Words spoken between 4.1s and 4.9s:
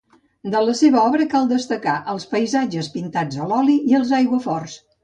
aiguaforts.